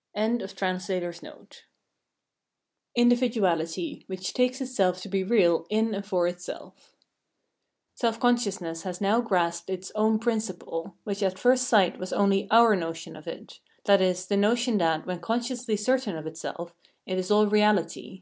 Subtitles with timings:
[0.14, 1.46] ]381
[2.94, 6.94] Individuality, which takes Itself to be Real IN AND FOR Itself
[7.94, 12.76] Self consciousness lias now grasped its own principle, which at first sight was only our
[12.76, 14.26] notion of it, viz.
[14.26, 16.74] the notion that, when consciously certain of itself,
[17.06, 18.20] it is all reaUty.